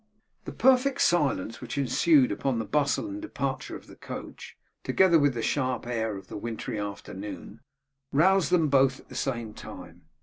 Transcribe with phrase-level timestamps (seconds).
[0.45, 5.35] The perfect silence which ensued upon the bustle and departure of the coach, together with
[5.35, 7.59] the sharp air of the wintry afternoon,
[8.11, 10.05] roused them both at the same time.